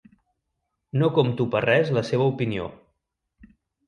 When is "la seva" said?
1.97-2.31